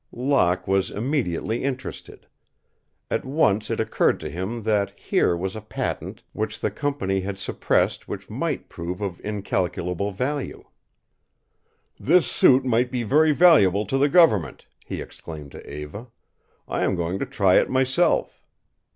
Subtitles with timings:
[0.11, 2.25] Locke was immediately interested.
[3.11, 7.37] At once it occurred to him that here was a patent which the company had
[7.37, 10.63] suppressed which might prove of incalculable value.
[11.99, 16.07] "This suit might be very valuable to the government," he exclaimed to Eva.
[16.67, 18.43] "I am going to try it myself."